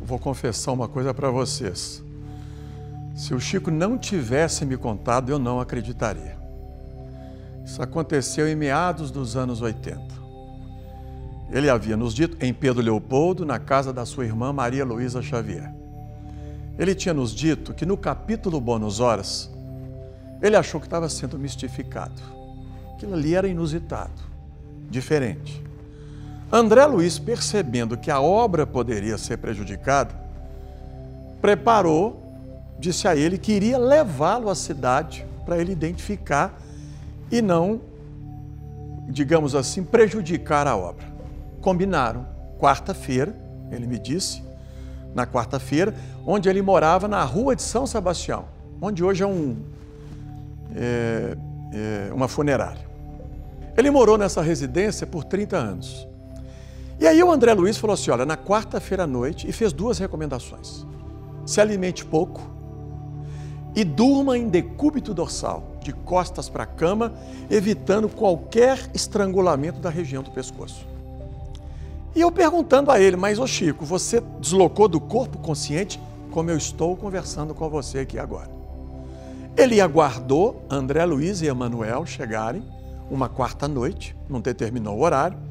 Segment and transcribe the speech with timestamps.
[0.00, 2.02] vou confessar uma coisa para vocês.
[3.14, 6.38] Se o Chico não tivesse me contado, eu não acreditaria.
[7.64, 10.00] Isso aconteceu em meados dos anos 80.
[11.50, 15.74] Ele havia nos dito em Pedro Leopoldo, na casa da sua irmã Maria Luísa Xavier.
[16.78, 19.50] Ele tinha nos dito que no capítulo Bônus Horas,
[20.40, 22.22] ele achou que estava sendo mistificado.
[22.94, 24.22] Aquilo ali era inusitado,
[24.88, 25.67] diferente.
[26.50, 30.14] André Luiz, percebendo que a obra poderia ser prejudicada,
[31.42, 32.22] preparou,
[32.78, 36.58] disse a ele que iria levá-lo à cidade para ele identificar
[37.30, 37.80] e não,
[39.08, 41.06] digamos assim, prejudicar a obra.
[41.60, 42.26] Combinaram,
[42.58, 43.36] quarta-feira,
[43.70, 44.42] ele me disse,
[45.14, 45.94] na quarta-feira,
[46.26, 48.46] onde ele morava na rua de São Sebastião,
[48.80, 49.56] onde hoje é, um,
[50.74, 51.36] é,
[52.08, 52.88] é uma funerária.
[53.76, 56.08] Ele morou nessa residência por 30 anos.
[57.08, 60.86] Aí o André Luiz falou assim: olha, na quarta-feira à noite, e fez duas recomendações.
[61.46, 62.42] Se alimente pouco
[63.74, 67.14] e durma em decúbito dorsal, de costas para a cama,
[67.48, 70.86] evitando qualquer estrangulamento da região do pescoço.
[72.14, 75.98] E eu perguntando a ele, mas ô Chico, você deslocou do corpo consciente
[76.30, 78.50] como eu estou conversando com você aqui agora.
[79.56, 82.62] Ele aguardou André Luiz e Emanuel chegarem
[83.10, 85.47] uma quarta noite, não determinou o horário.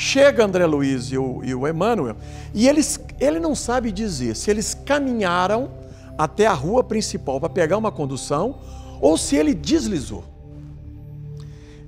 [0.00, 2.14] Chega André Luiz e o, e o Emmanuel,
[2.54, 5.70] e eles, ele não sabe dizer se eles caminharam
[6.16, 8.60] até a rua principal para pegar uma condução
[9.00, 10.22] ou se ele deslizou.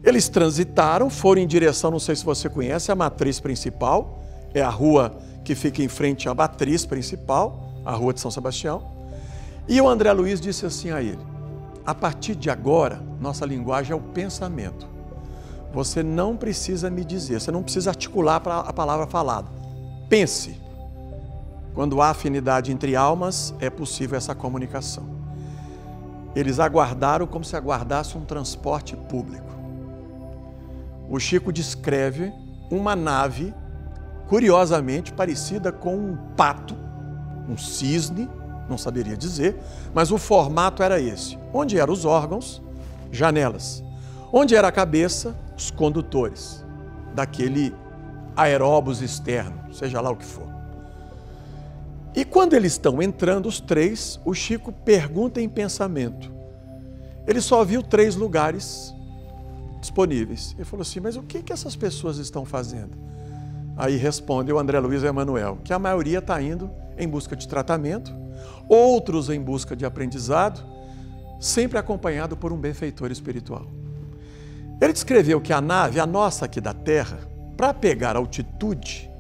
[0.03, 4.21] Eles transitaram, foram em direção, não sei se você conhece, a matriz principal,
[4.53, 8.83] é a rua que fica em frente à matriz principal, a rua de São Sebastião.
[9.69, 11.21] E o André Luiz disse assim a ele:
[11.87, 14.89] a partir de agora, nossa linguagem é o pensamento.
[15.73, 19.49] Você não precisa me dizer, você não precisa articular a palavra falada.
[20.09, 20.61] Pense.
[21.75, 25.05] Quando há afinidade entre almas, é possível essa comunicação.
[26.35, 29.51] Eles aguardaram como se aguardasse um transporte público
[31.11, 32.33] o Chico descreve
[32.71, 33.53] uma nave,
[34.29, 36.77] curiosamente parecida com um pato,
[37.49, 38.31] um cisne,
[38.69, 39.61] não saberia dizer,
[39.93, 41.37] mas o formato era esse.
[41.53, 42.63] Onde eram os órgãos?
[43.11, 43.83] Janelas.
[44.33, 45.35] Onde era a cabeça?
[45.61, 46.65] Os condutores
[47.15, 47.75] daquele
[48.35, 50.49] aeróbus externo, seja lá o que for.
[52.15, 56.33] E quando eles estão entrando, os três, o Chico pergunta em pensamento.
[57.27, 58.95] Ele só viu três lugares
[59.83, 60.55] disponíveis.
[60.57, 62.97] Ele falou assim: Mas o que, que essas pessoas estão fazendo?
[63.77, 68.17] Aí responde o André Luiz Emanuel que a maioria está indo em busca de tratamento,
[68.67, 70.65] outros em busca de aprendizado,
[71.39, 73.80] sempre acompanhado por um benfeitor espiritual.
[74.81, 77.19] Ele descreveu que a nave, a nossa aqui da Terra,
[77.57, 79.11] para pegar altitude,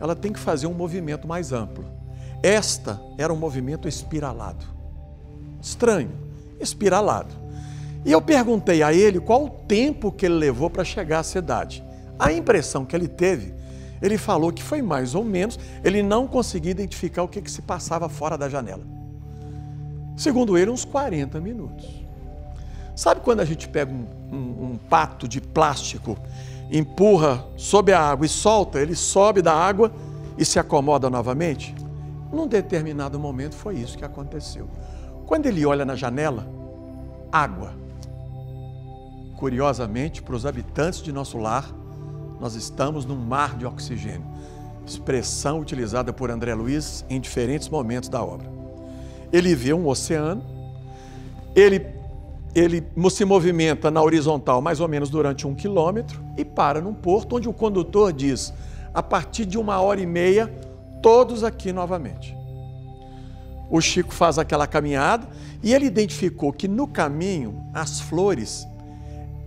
[0.00, 1.84] ela tem que fazer um movimento mais amplo.
[2.42, 4.64] Esta era um movimento espiralado.
[5.60, 6.12] Estranho,
[6.60, 7.34] espiralado.
[8.04, 11.82] E eu perguntei a ele qual o tempo que ele levou para chegar à cidade.
[12.18, 13.54] A impressão que ele teve,
[14.00, 17.62] ele falou que foi mais ou menos, ele não conseguia identificar o que, que se
[17.62, 18.84] passava fora da janela.
[20.16, 22.03] Segundo ele, uns 40 minutos.
[22.94, 26.16] Sabe quando a gente pega um, um, um pato de plástico,
[26.70, 29.92] empurra sob a água e solta, ele sobe da água
[30.38, 31.74] e se acomoda novamente?
[32.32, 34.68] Num determinado momento foi isso que aconteceu.
[35.26, 36.46] Quando ele olha na janela,
[37.30, 37.84] água
[39.36, 41.70] Curiosamente, para os habitantes de nosso lar,
[42.40, 44.26] nós estamos num mar de oxigênio.
[44.86, 48.48] Expressão utilizada por André Luiz em diferentes momentos da obra.
[49.32, 50.42] Ele vê um oceano,
[51.54, 51.80] ele,
[52.54, 57.36] ele se movimenta na horizontal mais ou menos durante um quilômetro e para num porto
[57.36, 58.54] onde o condutor diz:
[58.92, 60.46] a partir de uma hora e meia,
[61.02, 62.36] todos aqui novamente.
[63.68, 65.26] O Chico faz aquela caminhada
[65.62, 68.68] e ele identificou que no caminho as flores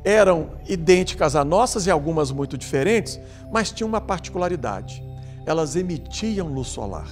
[0.04, 3.20] eram idênticas a nossas e algumas muito diferentes,
[3.52, 5.04] mas tinham uma particularidade.
[5.46, 7.08] Elas emitiam luz solar.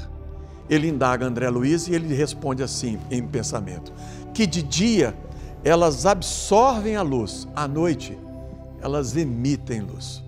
[0.70, 3.94] Ele indaga André Luiz e ele responde assim em pensamento:
[4.34, 5.16] que de dia
[5.66, 8.18] elas absorvem a luz, à noite
[8.82, 10.24] elas emitem luz.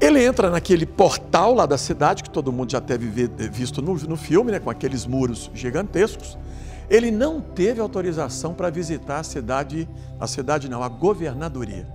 [0.00, 4.16] Ele entra naquele portal lá da cidade, que todo mundo já teve visto no, no
[4.16, 6.36] filme, né, com aqueles muros gigantescos
[6.92, 9.88] ele não teve autorização para visitar a cidade,
[10.20, 11.86] a cidade não, a governadoria.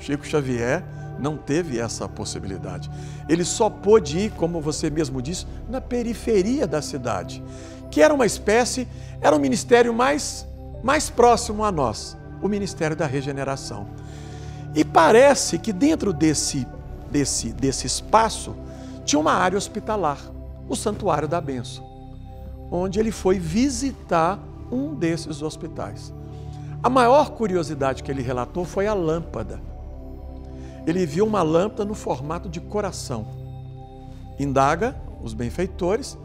[0.00, 0.82] Chico Xavier
[1.16, 2.90] não teve essa possibilidade.
[3.28, 7.40] Ele só pôde ir, como você mesmo disse, na periferia da cidade,
[7.88, 8.88] que era uma espécie,
[9.20, 10.44] era um ministério mais,
[10.84, 13.86] mais próximo a nós, o Ministério da Regeneração.
[14.74, 16.66] E parece que dentro desse,
[17.10, 18.54] desse, desse espaço
[19.04, 20.18] tinha uma área hospitalar.
[20.66, 21.84] o Santuário da Benção,
[22.70, 24.38] onde ele foi visitar
[24.72, 26.12] um desses hospitais.
[26.82, 29.60] A maior curiosidade que ele relatou foi a lâmpada.
[30.86, 33.26] Ele viu uma lâmpada no formato de coração.
[34.38, 36.16] Indaga os benfeitores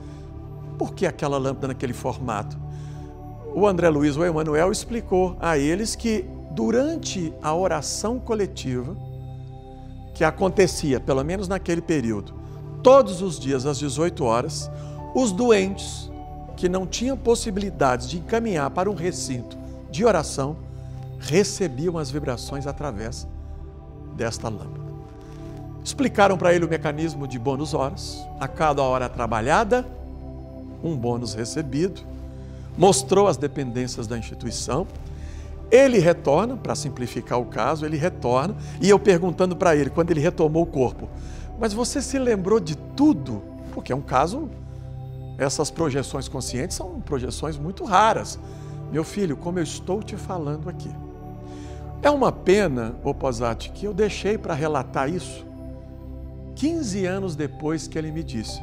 [0.78, 2.58] por que aquela lâmpada naquele formato.
[3.60, 8.96] O André Luiz, o Emanuel, explicou a eles que durante a oração coletiva,
[10.14, 12.34] que acontecia, pelo menos naquele período,
[12.82, 14.72] todos os dias às 18 horas,
[15.14, 16.10] os doentes
[16.56, 19.58] que não tinham possibilidades de encaminhar para um recinto
[19.92, 20.56] de oração
[21.20, 23.28] recebiam as vibrações através
[24.16, 24.90] desta lâmpada.
[25.84, 29.86] Explicaram para ele o mecanismo de bônus horas, a cada hora trabalhada,
[30.82, 32.08] um bônus recebido,
[32.80, 34.88] mostrou as dependências da instituição.
[35.70, 40.22] Ele retorna, para simplificar o caso, ele retorna, e eu perguntando para ele, quando ele
[40.22, 41.08] retomou o corpo,
[41.60, 43.44] mas você se lembrou de tudo?
[43.74, 44.50] Porque é um caso,
[45.38, 48.40] essas projeções conscientes são projeções muito raras.
[48.92, 50.90] Meu filho, como eu estou te falando aqui.
[52.02, 55.46] É uma pena, ô Posati, que eu deixei para relatar isso
[56.56, 58.62] 15 anos depois que ele me disse.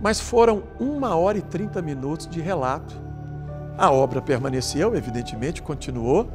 [0.00, 3.06] Mas foram uma hora e 30 minutos de relato.
[3.78, 6.26] A obra permaneceu, evidentemente, continuou.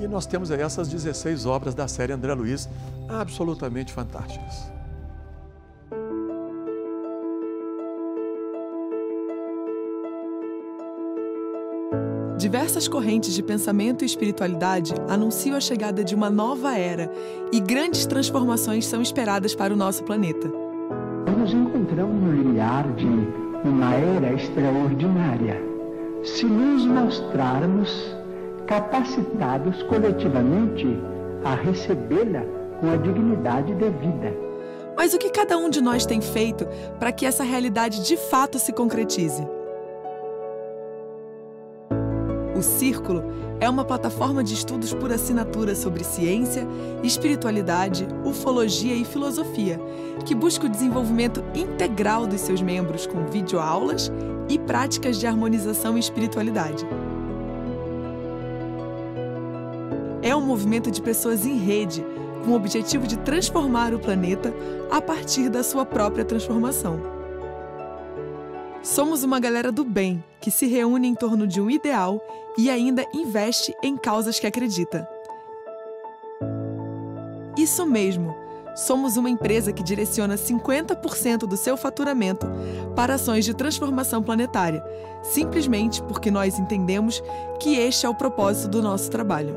[0.00, 2.68] E nós temos aí essas 16 obras da série André Luiz,
[3.08, 4.70] absolutamente fantásticas.
[12.38, 17.10] Diversas correntes de pensamento e espiritualidade anunciam a chegada de uma nova era
[17.52, 20.48] e grandes transformações são esperadas para o nosso planeta.
[21.36, 23.06] Nos encontramos no limiar de
[23.62, 25.69] uma era extraordinária.
[26.22, 28.14] Se nos mostrarmos
[28.66, 30.86] capacitados coletivamente
[31.44, 32.42] a recebê-la
[32.78, 34.34] com a dignidade devida.
[34.96, 36.66] Mas o que cada um de nós tem feito
[36.98, 39.46] para que essa realidade de fato se concretize?
[42.54, 43.24] O Círculo
[43.58, 46.66] é uma plataforma de estudos por assinatura sobre ciência,
[47.02, 49.80] espiritualidade, ufologia e filosofia,
[50.26, 54.12] que busca o desenvolvimento integral dos seus membros com videoaulas
[54.50, 56.84] e práticas de harmonização e espiritualidade.
[60.22, 62.04] É um movimento de pessoas em rede,
[62.44, 64.52] com o objetivo de transformar o planeta
[64.90, 67.00] a partir da sua própria transformação.
[68.82, 72.20] Somos uma galera do bem que se reúne em torno de um ideal
[72.58, 75.08] e ainda investe em causas que acredita.
[77.56, 78.34] Isso mesmo,
[78.74, 82.46] somos uma empresa que direciona 50% do seu faturamento
[82.94, 84.84] para ações de transformação planetária,
[85.22, 87.22] simplesmente porque nós entendemos
[87.58, 89.56] que este é o propósito do nosso trabalho.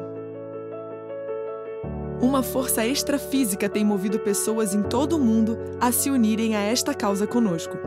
[2.22, 6.94] Uma força extrafísica tem movido pessoas em todo o mundo a se unirem a esta
[6.94, 7.78] causa conosco.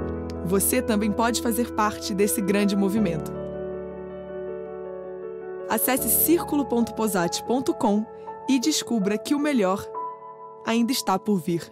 [0.44, 3.32] Você também pode fazer parte desse grande movimento.
[5.68, 8.04] Acesse círculo.posate.com
[8.48, 9.84] e descubra que o melhor
[10.66, 11.62] ainda está por vir.